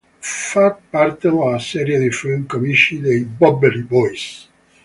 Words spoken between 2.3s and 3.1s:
comici